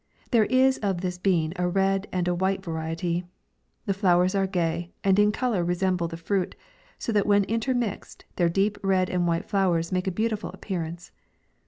[0.31, 3.25] There is of this bean a red and white variety.
[3.85, 6.55] The flowers are gay, and in colour resemble the fruit,
[6.97, 11.11] so that when intermixed, their deep red and white flowers make a beautiful ap pearance.